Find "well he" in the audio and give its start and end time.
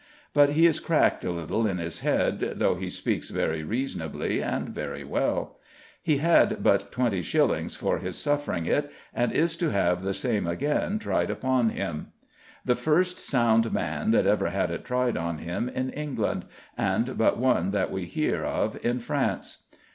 5.03-6.17